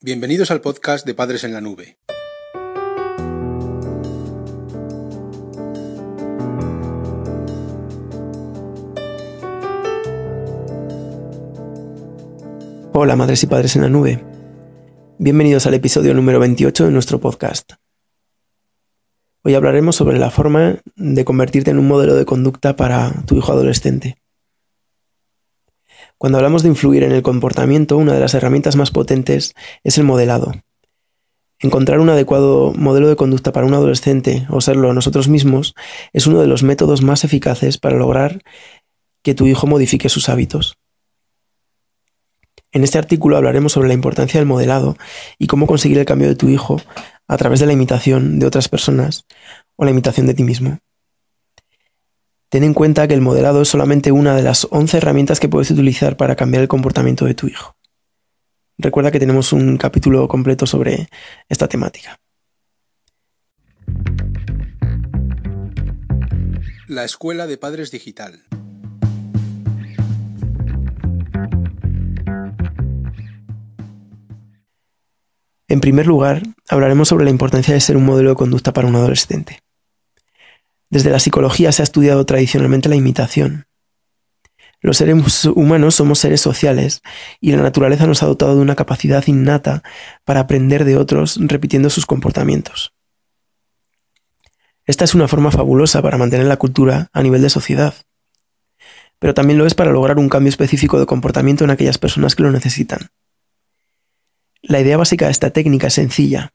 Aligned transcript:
Bienvenidos 0.00 0.52
al 0.52 0.60
podcast 0.60 1.04
de 1.04 1.12
Padres 1.12 1.42
en 1.42 1.52
la 1.52 1.60
Nube. 1.60 1.98
Hola 12.92 13.16
madres 13.16 13.42
y 13.42 13.48
padres 13.48 13.74
en 13.74 13.82
la 13.82 13.88
nube. 13.88 14.24
Bienvenidos 15.18 15.66
al 15.66 15.74
episodio 15.74 16.14
número 16.14 16.38
28 16.38 16.84
de 16.84 16.92
nuestro 16.92 17.18
podcast. 17.18 17.72
Hoy 19.42 19.56
hablaremos 19.56 19.96
sobre 19.96 20.20
la 20.20 20.30
forma 20.30 20.76
de 20.94 21.24
convertirte 21.24 21.72
en 21.72 21.80
un 21.80 21.88
modelo 21.88 22.14
de 22.14 22.24
conducta 22.24 22.76
para 22.76 23.24
tu 23.26 23.36
hijo 23.36 23.50
adolescente. 23.50 24.22
Cuando 26.18 26.38
hablamos 26.38 26.64
de 26.64 26.68
influir 26.68 27.04
en 27.04 27.12
el 27.12 27.22
comportamiento, 27.22 27.96
una 27.96 28.12
de 28.12 28.18
las 28.18 28.34
herramientas 28.34 28.74
más 28.74 28.90
potentes 28.90 29.54
es 29.84 29.98
el 29.98 30.04
modelado. 30.04 30.52
Encontrar 31.60 32.00
un 32.00 32.10
adecuado 32.10 32.72
modelo 32.74 33.08
de 33.08 33.14
conducta 33.14 33.52
para 33.52 33.66
un 33.66 33.74
adolescente 33.74 34.44
o 34.50 34.60
serlo 34.60 34.92
nosotros 34.92 35.28
mismos 35.28 35.74
es 36.12 36.26
uno 36.26 36.40
de 36.40 36.48
los 36.48 36.64
métodos 36.64 37.02
más 37.02 37.22
eficaces 37.22 37.78
para 37.78 37.96
lograr 37.96 38.42
que 39.22 39.34
tu 39.34 39.46
hijo 39.46 39.68
modifique 39.68 40.08
sus 40.08 40.28
hábitos. 40.28 40.76
En 42.72 42.82
este 42.82 42.98
artículo 42.98 43.36
hablaremos 43.36 43.72
sobre 43.72 43.88
la 43.88 43.94
importancia 43.94 44.40
del 44.40 44.46
modelado 44.46 44.96
y 45.38 45.46
cómo 45.46 45.68
conseguir 45.68 45.98
el 45.98 46.04
cambio 46.04 46.28
de 46.28 46.36
tu 46.36 46.48
hijo 46.48 46.82
a 47.28 47.36
través 47.36 47.60
de 47.60 47.66
la 47.66 47.72
imitación 47.72 48.40
de 48.40 48.46
otras 48.46 48.68
personas 48.68 49.24
o 49.76 49.84
la 49.84 49.92
imitación 49.92 50.26
de 50.26 50.34
ti 50.34 50.42
mismo. 50.42 50.78
Ten 52.50 52.64
en 52.64 52.72
cuenta 52.72 53.06
que 53.06 53.12
el 53.12 53.20
modelado 53.20 53.60
es 53.60 53.68
solamente 53.68 54.10
una 54.10 54.34
de 54.34 54.42
las 54.42 54.66
11 54.70 54.96
herramientas 54.96 55.38
que 55.38 55.50
puedes 55.50 55.70
utilizar 55.70 56.16
para 56.16 56.34
cambiar 56.34 56.62
el 56.62 56.68
comportamiento 56.68 57.26
de 57.26 57.34
tu 57.34 57.46
hijo. 57.46 57.76
Recuerda 58.78 59.10
que 59.10 59.18
tenemos 59.18 59.52
un 59.52 59.76
capítulo 59.76 60.26
completo 60.28 60.66
sobre 60.66 61.08
esta 61.48 61.68
temática. 61.68 62.18
La 66.86 67.04
Escuela 67.04 67.46
de 67.46 67.58
Padres 67.58 67.90
Digital. 67.90 68.44
En 75.70 75.80
primer 75.80 76.06
lugar, 76.06 76.42
hablaremos 76.70 77.08
sobre 77.08 77.24
la 77.24 77.30
importancia 77.30 77.74
de 77.74 77.80
ser 77.80 77.98
un 77.98 78.06
modelo 78.06 78.30
de 78.30 78.36
conducta 78.36 78.72
para 78.72 78.88
un 78.88 78.94
adolescente. 78.94 79.58
Desde 80.90 81.10
la 81.10 81.20
psicología 81.20 81.72
se 81.72 81.82
ha 81.82 81.84
estudiado 81.84 82.24
tradicionalmente 82.24 82.88
la 82.88 82.96
imitación. 82.96 83.66
Los 84.80 84.98
seres 84.98 85.44
humanos 85.46 85.96
somos 85.96 86.20
seres 86.20 86.40
sociales 86.40 87.02
y 87.40 87.50
la 87.52 87.62
naturaleza 87.62 88.06
nos 88.06 88.22
ha 88.22 88.26
dotado 88.26 88.54
de 88.54 88.62
una 88.62 88.76
capacidad 88.76 89.26
innata 89.26 89.82
para 90.24 90.40
aprender 90.40 90.84
de 90.84 90.96
otros 90.96 91.38
repitiendo 91.40 91.90
sus 91.90 92.06
comportamientos. 92.06 92.92
Esta 94.86 95.04
es 95.04 95.14
una 95.14 95.28
forma 95.28 95.50
fabulosa 95.50 96.00
para 96.00 96.16
mantener 96.16 96.46
la 96.46 96.56
cultura 96.56 97.10
a 97.12 97.22
nivel 97.22 97.42
de 97.42 97.50
sociedad, 97.50 97.94
pero 99.18 99.34
también 99.34 99.58
lo 99.58 99.66
es 99.66 99.74
para 99.74 99.90
lograr 99.90 100.18
un 100.18 100.28
cambio 100.28 100.48
específico 100.48 100.98
de 100.98 101.06
comportamiento 101.06 101.64
en 101.64 101.70
aquellas 101.70 101.98
personas 101.98 102.34
que 102.34 102.44
lo 102.44 102.52
necesitan. 102.52 103.10
La 104.62 104.80
idea 104.80 104.96
básica 104.96 105.26
de 105.26 105.32
esta 105.32 105.50
técnica 105.50 105.88
es 105.88 105.94
sencilla. 105.94 106.52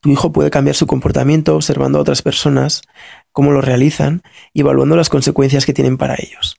Tu 0.00 0.10
hijo 0.10 0.32
puede 0.32 0.50
cambiar 0.50 0.76
su 0.76 0.86
comportamiento 0.86 1.54
observando 1.54 1.98
a 1.98 2.02
otras 2.02 2.22
personas, 2.22 2.82
cómo 3.32 3.52
lo 3.52 3.60
realizan 3.60 4.22
y 4.52 4.60
evaluando 4.60 4.96
las 4.96 5.08
consecuencias 5.08 5.66
que 5.66 5.72
tienen 5.72 5.96
para 5.96 6.14
ellos. 6.14 6.56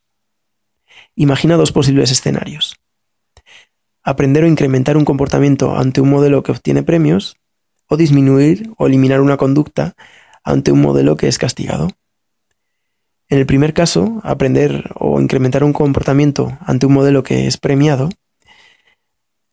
Imagina 1.15 1.55
dos 1.55 1.71
posibles 1.71 2.11
escenarios. 2.11 2.75
Aprender 4.03 4.43
o 4.43 4.47
incrementar 4.47 4.97
un 4.97 5.05
comportamiento 5.05 5.77
ante 5.77 6.01
un 6.01 6.09
modelo 6.09 6.43
que 6.43 6.51
obtiene 6.51 6.83
premios 6.83 7.37
o 7.87 7.97
disminuir 7.97 8.71
o 8.77 8.87
eliminar 8.87 9.21
una 9.21 9.37
conducta 9.37 9.95
ante 10.43 10.71
un 10.71 10.81
modelo 10.81 11.15
que 11.15 11.27
es 11.27 11.37
castigado. 11.37 11.89
En 13.29 13.39
el 13.39 13.45
primer 13.45 13.73
caso, 13.73 14.19
aprender 14.23 14.91
o 14.95 15.21
incrementar 15.21 15.63
un 15.63 15.73
comportamiento 15.73 16.57
ante 16.65 16.85
un 16.85 16.93
modelo 16.93 17.23
que 17.23 17.47
es 17.47 17.57
premiado, 17.57 18.09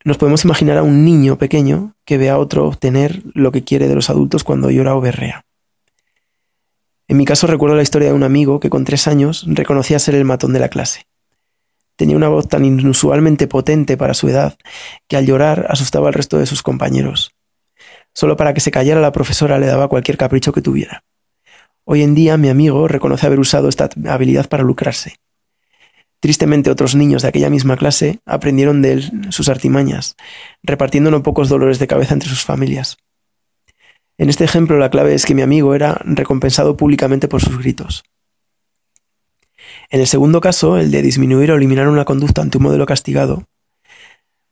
nos 0.05 0.19
podemos 0.19 0.45
imaginar 0.45 0.79
a 0.79 0.83
un 0.83 1.05
niño 1.05 1.37
pequeño 1.37 1.95
que 2.05 2.19
ve 2.19 2.31
a 2.31 2.39
otro 2.39 2.67
obtener 2.67 3.23
lo 3.35 3.53
que 3.53 3.65
quiere 3.65 3.87
de 3.87 3.95
los 3.95 4.11
adultos 4.11 4.45
cuando 4.45 4.71
llora 4.71 4.97
o 4.97 5.01
berrea. 5.01 5.45
En 7.11 7.17
mi 7.17 7.25
caso 7.25 7.49
recuerdo 7.49 7.75
la 7.75 7.83
historia 7.83 8.07
de 8.07 8.15
un 8.15 8.23
amigo 8.23 8.61
que 8.61 8.71
con 8.71 8.85
tres 8.85 9.09
años 9.09 9.45
reconocía 9.49 9.99
ser 9.99 10.15
el 10.15 10.25
matón 10.25 10.53
de 10.53 10.61
la 10.61 10.69
clase. 10.69 11.09
Tenía 11.97 12.15
una 12.15 12.29
voz 12.29 12.47
tan 12.47 12.65
inusualmente 12.65 13.49
potente 13.49 13.97
para 13.97 14.15
su 14.15 14.29
edad 14.29 14.57
que 15.09 15.17
al 15.17 15.27
llorar 15.27 15.67
asustaba 15.69 16.07
al 16.07 16.15
resto 16.15 16.39
de 16.39 16.47
sus 16.47 16.63
compañeros. 16.63 17.33
Solo 18.15 18.37
para 18.37 18.55
que 18.55 18.61
se 18.61 18.71
callara 18.71 19.01
la 19.01 19.11
profesora 19.11 19.59
le 19.59 19.67
daba 19.67 19.89
cualquier 19.89 20.19
capricho 20.19 20.53
que 20.53 20.63
tuviera. 20.63 21.03
Hoy 21.85 22.03
en 22.03 22.15
día 22.15 22.37
mi 22.37 22.49
amigo 22.49 22.87
reconoce 22.87 23.27
haber 23.27 23.41
usado 23.41 23.69
esta 23.69 23.91
habilidad 24.09 24.49
para 24.49 24.63
lucrarse. 24.63 25.17
Tristemente 26.21 26.71
otros 26.71 26.95
niños 26.95 27.23
de 27.23 27.29
aquella 27.29 27.51
misma 27.51 27.77
clase 27.77 28.21
aprendieron 28.25 28.83
de 28.83 28.93
él 28.93 29.11
sus 29.31 29.49
artimañas, 29.49 30.15
repartiendo 30.63 31.11
no 31.11 31.25
pocos 31.25 31.49
dolores 31.49 31.81
de 31.81 31.89
cabeza 31.89 32.15
entre 32.15 32.29
sus 32.29 32.45
familias. 32.45 32.99
En 34.21 34.29
este 34.29 34.45
ejemplo 34.45 34.77
la 34.77 34.91
clave 34.91 35.15
es 35.15 35.25
que 35.25 35.35
mi 35.35 35.41
amigo 35.41 35.75
era 35.75 35.99
recompensado 36.05 36.77
públicamente 36.77 37.27
por 37.27 37.41
sus 37.41 37.57
gritos. 37.57 38.05
En 39.89 40.01
el 40.01 40.07
segundo 40.07 40.43
caso, 40.43 40.77
el 40.77 40.91
de 40.91 41.01
disminuir 41.01 41.51
o 41.51 41.57
eliminar 41.57 41.89
una 41.89 42.05
conducta 42.05 42.43
ante 42.43 42.59
un 42.59 42.65
modelo 42.65 42.85
castigado, 42.85 43.49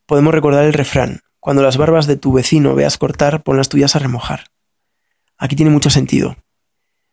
podemos 0.07 0.33
recordar 0.33 0.65
el 0.65 0.73
refrán, 0.73 1.21
cuando 1.39 1.63
las 1.63 1.77
barbas 1.77 2.07
de 2.07 2.17
tu 2.17 2.33
vecino 2.33 2.75
veas 2.75 2.97
cortar, 2.97 3.43
pon 3.43 3.59
las 3.59 3.69
tuyas 3.69 3.95
a 3.95 3.99
remojar. 3.99 4.45
Aquí 5.37 5.55
tiene 5.55 5.71
mucho 5.71 5.91
sentido 5.91 6.37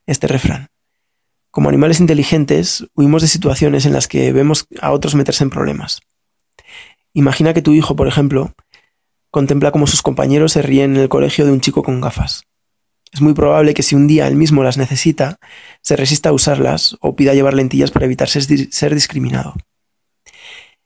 este 0.05 0.27
refrán. 0.27 0.69
Como 1.51 1.67
animales 1.67 1.99
inteligentes, 1.99 2.87
huimos 2.95 3.21
de 3.21 3.27
situaciones 3.27 3.85
en 3.85 3.91
las 3.91 4.07
que 4.07 4.31
vemos 4.31 4.65
a 4.79 4.93
otros 4.93 5.13
meterse 5.13 5.43
en 5.43 5.49
problemas. 5.49 5.99
Imagina 7.11 7.53
que 7.53 7.61
tu 7.61 7.73
hijo, 7.73 7.97
por 7.97 8.07
ejemplo, 8.07 8.53
contempla 9.35 9.73
cómo 9.73 9.85
sus 9.85 10.01
compañeros 10.01 10.53
se 10.53 10.61
ríen 10.61 10.95
en 10.95 11.01
el 11.01 11.09
colegio 11.09 11.45
de 11.45 11.51
un 11.51 11.59
chico 11.59 11.83
con 11.83 11.99
gafas. 11.99 12.45
Es 13.11 13.19
muy 13.19 13.33
probable 13.33 13.73
que 13.73 13.83
si 13.83 13.93
un 13.93 14.07
día 14.07 14.29
él 14.29 14.37
mismo 14.37 14.63
las 14.63 14.77
necesita, 14.77 15.39
se 15.81 15.97
resista 15.97 16.29
a 16.29 16.31
usarlas 16.31 16.95
o 17.01 17.17
pida 17.17 17.33
llevar 17.33 17.53
lentillas 17.53 17.91
para 17.91 18.05
evitar 18.05 18.29
ser 18.29 18.95
discriminado. 18.95 19.55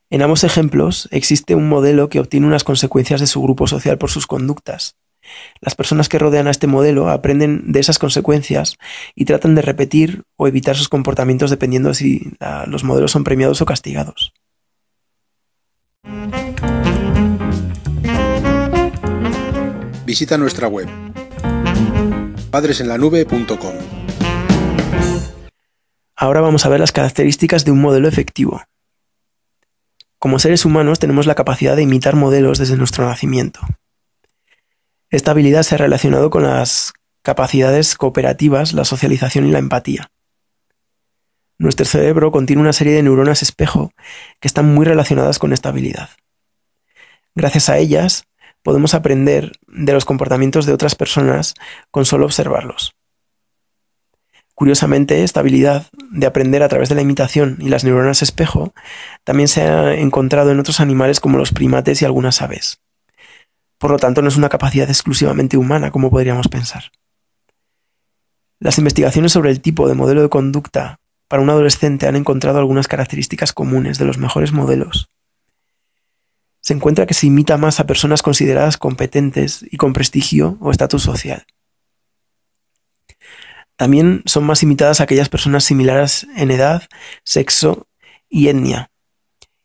En 0.09 0.23
ambos 0.23 0.43
ejemplos 0.43 1.07
existe 1.11 1.53
un 1.53 1.69
modelo 1.69 2.09
que 2.09 2.19
obtiene 2.19 2.47
unas 2.47 2.63
consecuencias 2.63 3.21
de 3.21 3.27
su 3.27 3.39
grupo 3.39 3.67
social 3.67 3.99
por 3.99 4.09
sus 4.09 4.25
conductas. 4.25 4.95
Las 5.61 5.75
personas 5.75 6.09
que 6.09 6.17
rodean 6.17 6.47
a 6.47 6.51
este 6.51 6.65
modelo 6.65 7.09
aprenden 7.09 7.71
de 7.71 7.79
esas 7.79 7.99
consecuencias 7.99 8.77
y 9.13 9.25
tratan 9.25 9.53
de 9.53 9.61
repetir 9.61 10.23
o 10.37 10.47
evitar 10.47 10.75
sus 10.75 10.89
comportamientos 10.89 11.51
dependiendo 11.51 11.89
de 11.89 11.95
si 11.95 12.31
los 12.65 12.83
modelos 12.83 13.11
son 13.11 13.23
premiados 13.23 13.61
o 13.61 13.67
castigados. 13.67 14.33
Visita 20.09 20.39
nuestra 20.39 20.67
web 20.67 20.89
padresenlanube.com. 22.49 23.75
Ahora 26.15 26.41
vamos 26.41 26.65
a 26.65 26.69
ver 26.69 26.79
las 26.79 26.91
características 26.91 27.63
de 27.63 27.69
un 27.69 27.79
modelo 27.79 28.07
efectivo. 28.07 28.63
Como 30.17 30.39
seres 30.39 30.65
humanos 30.65 30.97
tenemos 30.97 31.27
la 31.27 31.35
capacidad 31.35 31.75
de 31.75 31.83
imitar 31.83 32.15
modelos 32.15 32.57
desde 32.57 32.75
nuestro 32.75 33.05
nacimiento. 33.05 33.59
Esta 35.11 35.29
habilidad 35.29 35.61
se 35.61 35.75
ha 35.75 35.77
relacionado 35.77 36.31
con 36.31 36.41
las 36.41 36.91
capacidades 37.21 37.93
cooperativas, 37.93 38.73
la 38.73 38.85
socialización 38.85 39.45
y 39.45 39.51
la 39.51 39.59
empatía. 39.59 40.09
Nuestro 41.59 41.85
cerebro 41.85 42.31
contiene 42.31 42.63
una 42.63 42.73
serie 42.73 42.93
de 42.93 43.03
neuronas 43.03 43.43
espejo 43.43 43.91
que 44.39 44.47
están 44.47 44.73
muy 44.73 44.87
relacionadas 44.87 45.37
con 45.37 45.53
esta 45.53 45.69
habilidad. 45.69 46.09
Gracias 47.35 47.69
a 47.69 47.77
ellas, 47.77 48.23
podemos 48.63 48.93
aprender 48.93 49.53
de 49.67 49.93
los 49.93 50.05
comportamientos 50.05 50.65
de 50.65 50.73
otras 50.73 50.95
personas 50.95 51.53
con 51.91 52.05
solo 52.05 52.25
observarlos. 52.25 52.93
Curiosamente, 54.55 55.23
esta 55.23 55.39
habilidad 55.39 55.87
de 56.11 56.27
aprender 56.27 56.63
a 56.63 56.67
través 56.67 56.89
de 56.89 56.95
la 56.95 57.01
imitación 57.01 57.57
y 57.59 57.69
las 57.69 57.85
neuronas 57.85 58.21
espejo 58.21 58.73
también 59.23 59.47
se 59.47 59.61
ha 59.61 59.95
encontrado 59.95 60.51
en 60.51 60.59
otros 60.59 60.81
animales 60.81 61.21
como 61.21 61.37
los 61.37 61.53
primates 61.53 62.01
y 62.01 62.05
algunas 62.05 62.41
aves. 62.41 62.81
Por 63.77 63.91
lo 63.91 63.97
tanto, 63.97 64.21
no 64.21 64.27
es 64.27 64.35
una 64.35 64.49
capacidad 64.49 64.89
exclusivamente 64.89 65.55
humana 65.55 65.91
como 65.91 66.09
podríamos 66.09 66.49
pensar. 66.49 66.91
Las 68.59 68.77
investigaciones 68.77 69.31
sobre 69.31 69.51
el 69.51 69.61
tipo 69.61 69.87
de 69.87 69.95
modelo 69.95 70.21
de 70.21 70.27
conducta 70.27 70.99
para 71.29 71.41
un 71.41 71.49
adolescente 71.49 72.07
han 72.07 72.17
encontrado 72.17 72.59
algunas 72.59 72.89
características 72.89 73.53
comunes 73.53 73.97
de 73.97 74.03
los 74.03 74.17
mejores 74.17 74.51
modelos 74.51 75.09
se 76.61 76.73
encuentra 76.73 77.05
que 77.05 77.13
se 77.13 77.27
imita 77.27 77.57
más 77.57 77.79
a 77.79 77.87
personas 77.87 78.21
consideradas 78.21 78.77
competentes 78.77 79.65
y 79.69 79.77
con 79.77 79.93
prestigio 79.93 80.57
o 80.59 80.71
estatus 80.71 81.03
social. 81.03 81.45
También 83.75 84.23
son 84.25 84.43
más 84.43 84.61
imitadas 84.61 84.99
aquellas 84.99 85.29
personas 85.29 85.63
similares 85.63 86.27
en 86.35 86.51
edad, 86.51 86.83
sexo 87.23 87.87
y 88.27 88.49
etnia, 88.49 88.91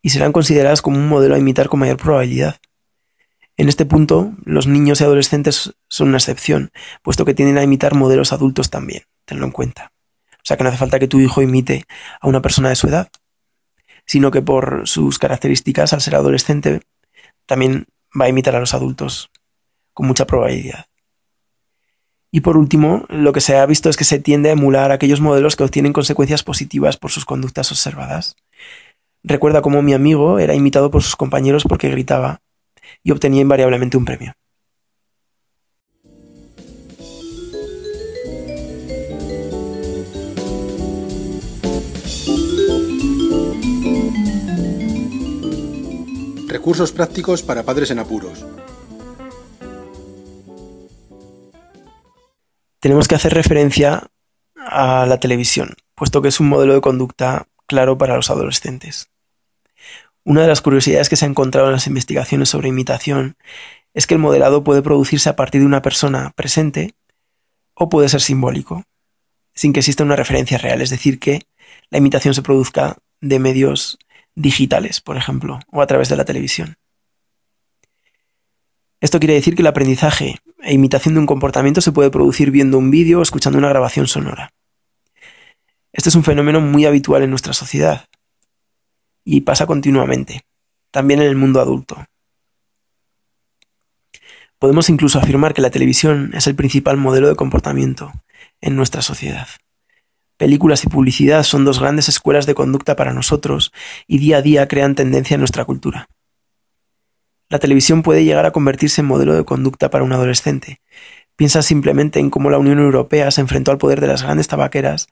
y 0.02 0.10
serán 0.10 0.30
consideradas 0.30 0.82
como 0.82 0.98
un 0.98 1.08
modelo 1.08 1.34
a 1.34 1.38
imitar 1.38 1.68
con 1.68 1.80
mayor 1.80 1.96
probabilidad. 1.96 2.60
En 3.56 3.68
este 3.68 3.86
punto, 3.86 4.32
los 4.44 4.66
niños 4.66 5.00
y 5.00 5.04
adolescentes 5.04 5.74
son 5.88 6.08
una 6.08 6.18
excepción, 6.18 6.70
puesto 7.02 7.24
que 7.24 7.34
tienden 7.34 7.58
a 7.58 7.62
imitar 7.64 7.94
modelos 7.94 8.32
adultos 8.32 8.70
también, 8.70 9.02
tenlo 9.24 9.46
en 9.46 9.52
cuenta. 9.52 9.92
O 10.32 10.42
sea 10.46 10.56
que 10.56 10.62
no 10.62 10.68
hace 10.68 10.78
falta 10.78 10.98
que 10.98 11.08
tu 11.08 11.20
hijo 11.20 11.42
imite 11.42 11.84
a 12.20 12.28
una 12.28 12.42
persona 12.42 12.68
de 12.68 12.76
su 12.76 12.86
edad, 12.86 13.08
sino 14.06 14.30
que 14.30 14.42
por 14.42 14.86
sus 14.86 15.18
características, 15.18 15.92
al 15.92 16.00
ser 16.00 16.16
adolescente, 16.16 16.80
también 17.46 17.86
va 18.18 18.26
a 18.26 18.28
imitar 18.28 18.54
a 18.56 18.60
los 18.60 18.74
adultos 18.74 19.30
con 19.92 20.06
mucha 20.06 20.26
probabilidad. 20.26 20.86
Y 22.30 22.40
por 22.40 22.56
último, 22.56 23.04
lo 23.08 23.32
que 23.32 23.40
se 23.40 23.56
ha 23.56 23.64
visto 23.64 23.88
es 23.88 23.96
que 23.96 24.04
se 24.04 24.18
tiende 24.18 24.48
a 24.48 24.54
emular 24.54 24.90
aquellos 24.90 25.20
modelos 25.20 25.54
que 25.54 25.62
obtienen 25.62 25.92
consecuencias 25.92 26.42
positivas 26.42 26.96
por 26.96 27.12
sus 27.12 27.24
conductas 27.24 27.70
observadas. 27.70 28.34
Recuerda 29.22 29.62
cómo 29.62 29.82
mi 29.82 29.94
amigo 29.94 30.40
era 30.40 30.54
imitado 30.54 30.90
por 30.90 31.02
sus 31.02 31.14
compañeros 31.14 31.62
porque 31.62 31.90
gritaba 31.90 32.40
y 33.04 33.12
obtenía 33.12 33.40
invariablemente 33.40 33.96
un 33.96 34.04
premio. 34.04 34.34
Recursos 46.64 46.92
prácticos 46.92 47.42
para 47.42 47.62
padres 47.62 47.90
en 47.90 47.98
apuros. 47.98 48.46
Tenemos 52.80 53.06
que 53.06 53.14
hacer 53.14 53.34
referencia 53.34 54.08
a 54.56 55.04
la 55.04 55.20
televisión, 55.20 55.74
puesto 55.94 56.22
que 56.22 56.28
es 56.28 56.40
un 56.40 56.48
modelo 56.48 56.72
de 56.72 56.80
conducta 56.80 57.48
claro 57.66 57.98
para 57.98 58.16
los 58.16 58.30
adolescentes. 58.30 59.10
Una 60.24 60.40
de 60.40 60.48
las 60.48 60.62
curiosidades 60.62 61.10
que 61.10 61.16
se 61.16 61.26
ha 61.26 61.28
encontrado 61.28 61.66
en 61.66 61.74
las 61.74 61.86
investigaciones 61.86 62.48
sobre 62.48 62.70
imitación 62.70 63.36
es 63.92 64.06
que 64.06 64.14
el 64.14 64.20
modelado 64.20 64.64
puede 64.64 64.80
producirse 64.80 65.28
a 65.28 65.36
partir 65.36 65.60
de 65.60 65.66
una 65.66 65.82
persona 65.82 66.32
presente 66.34 66.94
o 67.74 67.90
puede 67.90 68.08
ser 68.08 68.22
simbólico, 68.22 68.84
sin 69.52 69.74
que 69.74 69.80
exista 69.80 70.02
una 70.02 70.16
referencia 70.16 70.56
real, 70.56 70.80
es 70.80 70.88
decir, 70.88 71.18
que 71.18 71.42
la 71.90 71.98
imitación 71.98 72.32
se 72.32 72.40
produzca 72.40 72.96
de 73.20 73.38
medios 73.38 73.98
digitales, 74.34 75.00
por 75.00 75.16
ejemplo, 75.16 75.60
o 75.70 75.82
a 75.82 75.86
través 75.86 76.08
de 76.08 76.16
la 76.16 76.24
televisión. 76.24 76.76
Esto 79.00 79.18
quiere 79.18 79.34
decir 79.34 79.54
que 79.54 79.62
el 79.62 79.66
aprendizaje 79.66 80.36
e 80.62 80.72
imitación 80.72 81.14
de 81.14 81.20
un 81.20 81.26
comportamiento 81.26 81.80
se 81.80 81.92
puede 81.92 82.10
producir 82.10 82.50
viendo 82.50 82.78
un 82.78 82.90
vídeo 82.90 83.18
o 83.18 83.22
escuchando 83.22 83.58
una 83.58 83.68
grabación 83.68 84.06
sonora. 84.06 84.50
Este 85.92 86.08
es 86.08 86.14
un 86.14 86.24
fenómeno 86.24 86.60
muy 86.60 86.86
habitual 86.86 87.22
en 87.22 87.30
nuestra 87.30 87.52
sociedad 87.52 88.06
y 89.24 89.42
pasa 89.42 89.66
continuamente, 89.66 90.42
también 90.90 91.20
en 91.20 91.28
el 91.28 91.36
mundo 91.36 91.60
adulto. 91.60 92.04
Podemos 94.58 94.88
incluso 94.88 95.18
afirmar 95.18 95.52
que 95.54 95.62
la 95.62 95.70
televisión 95.70 96.30
es 96.34 96.46
el 96.46 96.54
principal 96.54 96.96
modelo 96.96 97.28
de 97.28 97.36
comportamiento 97.36 98.12
en 98.60 98.76
nuestra 98.76 99.02
sociedad. 99.02 99.46
Películas 100.36 100.84
y 100.84 100.88
publicidad 100.88 101.44
son 101.44 101.64
dos 101.64 101.78
grandes 101.78 102.08
escuelas 102.08 102.46
de 102.46 102.54
conducta 102.54 102.96
para 102.96 103.12
nosotros 103.12 103.72
y 104.06 104.18
día 104.18 104.38
a 104.38 104.42
día 104.42 104.66
crean 104.66 104.94
tendencia 104.94 105.34
en 105.34 105.40
nuestra 105.40 105.64
cultura. 105.64 106.08
La 107.48 107.60
televisión 107.60 108.02
puede 108.02 108.24
llegar 108.24 108.46
a 108.46 108.50
convertirse 108.50 109.00
en 109.00 109.06
modelo 109.06 109.34
de 109.34 109.44
conducta 109.44 109.90
para 109.90 110.02
un 110.02 110.12
adolescente. 110.12 110.80
Piensa 111.36 111.62
simplemente 111.62 112.18
en 112.18 112.30
cómo 112.30 112.50
la 112.50 112.58
Unión 112.58 112.78
Europea 112.78 113.30
se 113.30 113.40
enfrentó 113.40 113.70
al 113.70 113.78
poder 113.78 114.00
de 114.00 114.08
las 114.08 114.22
grandes 114.22 114.48
tabaqueras 114.48 115.06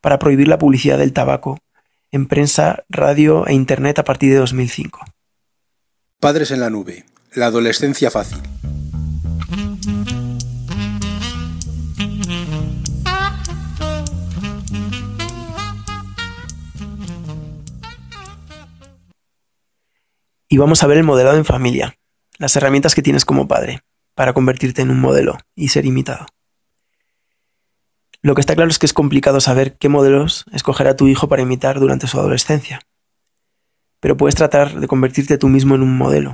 para 0.00 0.18
prohibir 0.18 0.48
la 0.48 0.58
publicidad 0.58 0.98
del 0.98 1.12
tabaco 1.12 1.58
en 2.10 2.26
prensa, 2.26 2.84
radio 2.88 3.46
e 3.46 3.54
Internet 3.54 3.98
a 3.98 4.04
partir 4.04 4.32
de 4.32 4.38
2005. 4.38 5.04
Padres 6.20 6.50
en 6.50 6.60
la 6.60 6.70
nube. 6.70 7.04
La 7.34 7.46
adolescencia 7.46 8.10
fácil. 8.10 8.38
Y 20.48 20.56
vamos 20.56 20.82
a 20.82 20.86
ver 20.86 20.96
el 20.96 21.04
modelado 21.04 21.36
en 21.36 21.44
familia, 21.44 21.98
las 22.38 22.56
herramientas 22.56 22.94
que 22.94 23.02
tienes 23.02 23.24
como 23.24 23.46
padre 23.46 23.82
para 24.14 24.32
convertirte 24.32 24.82
en 24.82 24.90
un 24.90 25.00
modelo 25.00 25.38
y 25.54 25.68
ser 25.68 25.84
imitado. 25.84 26.26
Lo 28.22 28.34
que 28.34 28.40
está 28.40 28.56
claro 28.56 28.70
es 28.70 28.78
que 28.78 28.86
es 28.86 28.92
complicado 28.92 29.40
saber 29.40 29.76
qué 29.76 29.88
modelos 29.88 30.44
escoger 30.50 30.88
a 30.88 30.96
tu 30.96 31.06
hijo 31.06 31.28
para 31.28 31.42
imitar 31.42 31.78
durante 31.78 32.08
su 32.08 32.18
adolescencia. 32.18 32.80
Pero 34.00 34.16
puedes 34.16 34.34
tratar 34.34 34.80
de 34.80 34.88
convertirte 34.88 35.38
tú 35.38 35.48
mismo 35.48 35.74
en 35.74 35.82
un 35.82 35.96
modelo. 35.96 36.32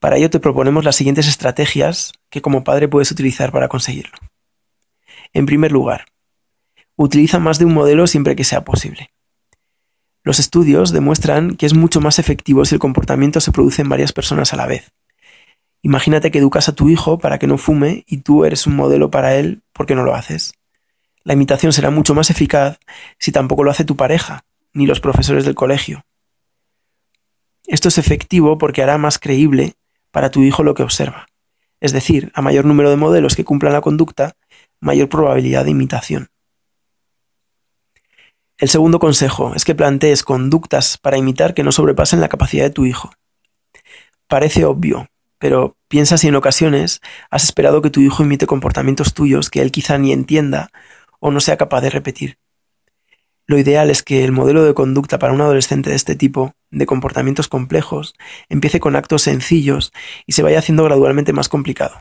Para 0.00 0.16
ello 0.16 0.28
te 0.28 0.40
proponemos 0.40 0.84
las 0.84 0.96
siguientes 0.96 1.28
estrategias 1.28 2.12
que 2.28 2.42
como 2.42 2.62
padre 2.62 2.88
puedes 2.88 3.10
utilizar 3.10 3.52
para 3.52 3.68
conseguirlo. 3.68 4.18
En 5.32 5.46
primer 5.46 5.72
lugar, 5.72 6.04
utiliza 6.96 7.38
más 7.38 7.58
de 7.58 7.64
un 7.64 7.72
modelo 7.72 8.06
siempre 8.06 8.36
que 8.36 8.44
sea 8.44 8.64
posible. 8.64 9.13
Los 10.24 10.38
estudios 10.38 10.90
demuestran 10.90 11.54
que 11.56 11.66
es 11.66 11.74
mucho 11.74 12.00
más 12.00 12.18
efectivo 12.18 12.64
si 12.64 12.74
el 12.74 12.78
comportamiento 12.78 13.40
se 13.40 13.52
produce 13.52 13.82
en 13.82 13.90
varias 13.90 14.14
personas 14.14 14.54
a 14.54 14.56
la 14.56 14.66
vez. 14.66 14.90
Imagínate 15.82 16.30
que 16.30 16.38
educas 16.38 16.70
a 16.70 16.74
tu 16.74 16.88
hijo 16.88 17.18
para 17.18 17.38
que 17.38 17.46
no 17.46 17.58
fume 17.58 18.04
y 18.06 18.18
tú 18.18 18.46
eres 18.46 18.66
un 18.66 18.74
modelo 18.74 19.10
para 19.10 19.36
él 19.36 19.62
porque 19.74 19.94
no 19.94 20.02
lo 20.02 20.14
haces. 20.14 20.54
La 21.24 21.34
imitación 21.34 21.74
será 21.74 21.90
mucho 21.90 22.14
más 22.14 22.30
eficaz 22.30 22.78
si 23.18 23.32
tampoco 23.32 23.64
lo 23.64 23.70
hace 23.70 23.84
tu 23.84 23.96
pareja, 23.96 24.46
ni 24.72 24.86
los 24.86 25.00
profesores 25.00 25.44
del 25.44 25.54
colegio. 25.54 26.06
Esto 27.66 27.88
es 27.88 27.98
efectivo 27.98 28.56
porque 28.56 28.82
hará 28.82 28.96
más 28.96 29.18
creíble 29.18 29.74
para 30.10 30.30
tu 30.30 30.42
hijo 30.42 30.62
lo 30.62 30.72
que 30.72 30.82
observa. 30.82 31.26
Es 31.80 31.92
decir, 31.92 32.32
a 32.34 32.40
mayor 32.40 32.64
número 32.64 32.88
de 32.88 32.96
modelos 32.96 33.36
que 33.36 33.44
cumplan 33.44 33.74
la 33.74 33.82
conducta, 33.82 34.36
mayor 34.80 35.10
probabilidad 35.10 35.64
de 35.64 35.72
imitación. 35.72 36.28
El 38.64 38.70
segundo 38.70 38.98
consejo 38.98 39.52
es 39.54 39.62
que 39.62 39.74
plantees 39.74 40.22
conductas 40.22 40.96
para 40.96 41.18
imitar 41.18 41.52
que 41.52 41.62
no 41.62 41.70
sobrepasen 41.70 42.22
la 42.22 42.30
capacidad 42.30 42.64
de 42.64 42.70
tu 42.70 42.86
hijo. 42.86 43.12
Parece 44.26 44.64
obvio, 44.64 45.06
pero 45.38 45.76
piensa 45.88 46.16
si 46.16 46.28
en 46.28 46.34
ocasiones 46.34 47.02
has 47.28 47.44
esperado 47.44 47.82
que 47.82 47.90
tu 47.90 48.00
hijo 48.00 48.22
imite 48.22 48.46
comportamientos 48.46 49.12
tuyos 49.12 49.50
que 49.50 49.60
él 49.60 49.70
quizá 49.70 49.98
ni 49.98 50.12
entienda 50.12 50.70
o 51.20 51.30
no 51.30 51.40
sea 51.40 51.58
capaz 51.58 51.82
de 51.82 51.90
repetir. 51.90 52.38
Lo 53.46 53.58
ideal 53.58 53.90
es 53.90 54.02
que 54.02 54.24
el 54.24 54.32
modelo 54.32 54.64
de 54.64 54.72
conducta 54.72 55.18
para 55.18 55.34
un 55.34 55.42
adolescente 55.42 55.90
de 55.90 55.96
este 55.96 56.16
tipo, 56.16 56.54
de 56.70 56.86
comportamientos 56.86 57.48
complejos, 57.48 58.14
empiece 58.48 58.80
con 58.80 58.96
actos 58.96 59.20
sencillos 59.20 59.92
y 60.24 60.32
se 60.32 60.42
vaya 60.42 60.60
haciendo 60.60 60.84
gradualmente 60.84 61.34
más 61.34 61.50
complicado. 61.50 62.00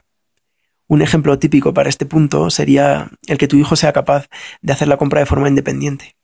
Un 0.88 1.02
ejemplo 1.02 1.38
típico 1.40 1.74
para 1.74 1.90
este 1.90 2.06
punto 2.06 2.50
sería 2.50 3.10
el 3.28 3.38
que 3.38 3.50
tu 3.50 3.58
hijo 3.58 3.76
sea 3.76 3.92
capaz 3.92 4.30
de 4.62 4.72
hacer 4.72 4.88
la 4.88 4.96
compra 4.96 5.20
de 5.20 5.26
forma 5.26 5.50
independiente 5.50 6.16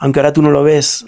aunque 0.00 0.18
ahora 0.18 0.32
tú 0.32 0.40
no 0.40 0.50
lo 0.50 0.62
ves, 0.62 1.04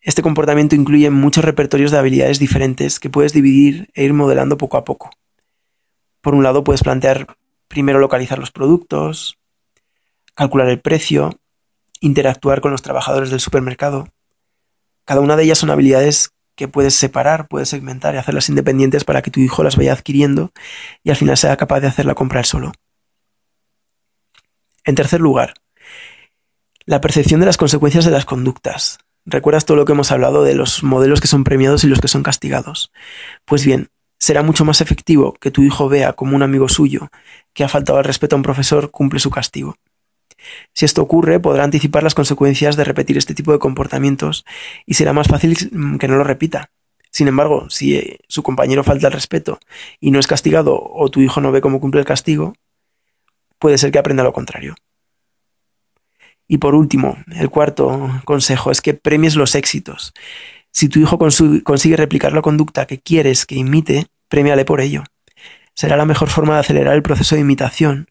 este 0.00 0.22
comportamiento 0.22 0.74
incluye 0.74 1.10
muchos 1.10 1.44
repertorios 1.44 1.90
de 1.90 1.98
habilidades 1.98 2.38
diferentes 2.38 2.98
que 2.98 3.10
puedes 3.10 3.34
dividir 3.34 3.90
e 3.94 4.02
ir 4.02 4.14
modelando 4.14 4.56
poco 4.56 4.78
a 4.78 4.84
poco. 4.84 5.10
Por 6.22 6.34
un 6.34 6.42
lado, 6.42 6.64
puedes 6.64 6.82
plantear 6.82 7.36
primero 7.68 7.98
localizar 7.98 8.38
los 8.38 8.50
productos, 8.50 9.38
calcular 10.34 10.70
el 10.70 10.80
precio, 10.80 11.38
interactuar 12.00 12.62
con 12.62 12.70
los 12.70 12.80
trabajadores 12.80 13.28
del 13.28 13.40
supermercado. 13.40 14.08
Cada 15.04 15.20
una 15.20 15.36
de 15.36 15.44
ellas 15.44 15.58
son 15.58 15.68
habilidades 15.68 16.30
que 16.54 16.66
puedes 16.66 16.94
separar, 16.94 17.46
puedes 17.46 17.68
segmentar 17.68 18.14
y 18.14 18.18
hacerlas 18.18 18.48
independientes 18.48 19.04
para 19.04 19.20
que 19.20 19.30
tu 19.30 19.40
hijo 19.40 19.62
las 19.62 19.76
vaya 19.76 19.92
adquiriendo 19.92 20.50
y 21.04 21.10
al 21.10 21.16
final 21.16 21.36
sea 21.36 21.58
capaz 21.58 21.80
de 21.80 21.88
hacer 21.88 22.06
la 22.06 22.14
compra 22.14 22.40
él 22.40 22.46
solo. 22.46 22.72
En 24.84 24.94
tercer 24.94 25.20
lugar, 25.20 25.52
la 26.88 27.02
percepción 27.02 27.38
de 27.38 27.44
las 27.44 27.58
consecuencias 27.58 28.06
de 28.06 28.10
las 28.10 28.24
conductas. 28.24 28.98
¿Recuerdas 29.26 29.66
todo 29.66 29.76
lo 29.76 29.84
que 29.84 29.92
hemos 29.92 30.10
hablado 30.10 30.42
de 30.42 30.54
los 30.54 30.82
modelos 30.82 31.20
que 31.20 31.26
son 31.26 31.44
premiados 31.44 31.84
y 31.84 31.86
los 31.86 32.00
que 32.00 32.08
son 32.08 32.22
castigados? 32.22 32.90
Pues 33.44 33.62
bien, 33.62 33.88
será 34.18 34.42
mucho 34.42 34.64
más 34.64 34.80
efectivo 34.80 35.34
que 35.34 35.50
tu 35.50 35.62
hijo 35.62 35.90
vea 35.90 36.14
como 36.14 36.34
un 36.34 36.42
amigo 36.42 36.66
suyo 36.70 37.10
que 37.52 37.62
ha 37.62 37.68
faltado 37.68 37.98
al 37.98 38.06
respeto 38.06 38.36
a 38.36 38.38
un 38.38 38.42
profesor 38.42 38.90
cumple 38.90 39.20
su 39.20 39.28
castigo. 39.28 39.76
Si 40.72 40.86
esto 40.86 41.02
ocurre, 41.02 41.38
podrá 41.40 41.64
anticipar 41.64 42.02
las 42.02 42.14
consecuencias 42.14 42.76
de 42.76 42.84
repetir 42.84 43.18
este 43.18 43.34
tipo 43.34 43.52
de 43.52 43.58
comportamientos 43.58 44.46
y 44.86 44.94
será 44.94 45.12
más 45.12 45.28
fácil 45.28 45.58
que 45.98 46.08
no 46.08 46.16
lo 46.16 46.24
repita. 46.24 46.70
Sin 47.10 47.28
embargo, 47.28 47.68
si 47.68 47.96
eh, 47.96 48.20
su 48.28 48.42
compañero 48.42 48.82
falta 48.82 49.08
al 49.08 49.12
respeto 49.12 49.60
y 50.00 50.10
no 50.10 50.18
es 50.18 50.26
castigado 50.26 50.80
o 50.82 51.10
tu 51.10 51.20
hijo 51.20 51.42
no 51.42 51.52
ve 51.52 51.60
cómo 51.60 51.80
cumple 51.80 52.00
el 52.00 52.06
castigo, 52.06 52.54
puede 53.58 53.76
ser 53.76 53.92
que 53.92 53.98
aprenda 53.98 54.24
lo 54.24 54.32
contrario. 54.32 54.74
Y 56.48 56.58
por 56.58 56.74
último, 56.74 57.18
el 57.36 57.50
cuarto 57.50 58.10
consejo 58.24 58.70
es 58.70 58.80
que 58.80 58.94
premies 58.94 59.36
los 59.36 59.54
éxitos. 59.54 60.14
Si 60.72 60.88
tu 60.88 60.98
hijo 60.98 61.18
consigue 61.18 61.96
replicar 61.96 62.32
la 62.32 62.42
conducta 62.42 62.86
que 62.86 62.98
quieres 62.98 63.44
que 63.44 63.54
imite, 63.54 64.06
premiale 64.28 64.64
por 64.64 64.80
ello. 64.80 65.04
Será 65.74 65.96
la 65.96 66.06
mejor 66.06 66.28
forma 66.28 66.54
de 66.54 66.60
acelerar 66.60 66.94
el 66.94 67.02
proceso 67.02 67.34
de 67.34 67.42
imitación 67.42 68.08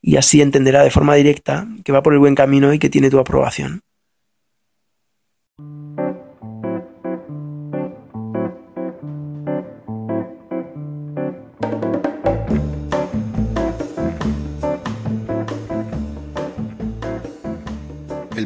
y 0.00 0.16
así 0.16 0.40
entenderá 0.40 0.82
de 0.82 0.90
forma 0.90 1.16
directa 1.16 1.66
que 1.84 1.92
va 1.92 2.02
por 2.02 2.14
el 2.14 2.18
buen 2.18 2.34
camino 2.34 2.72
y 2.72 2.78
que 2.78 2.88
tiene 2.88 3.10
tu 3.10 3.18
aprobación. 3.18 3.82